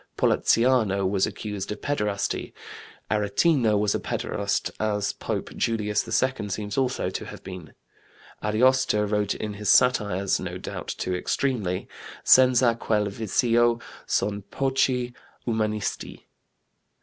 [0.17, 2.53] Poliziano was accused of pederasty.
[3.11, 7.75] Aretino was a pederast, as Pope Julius II seems also to have been.
[8.43, 11.87] Ariosto wrote in his satires, no doubt too extremely:
[12.23, 15.13] "Senza quel vizio son pochi
[15.45, 16.23] umanisti."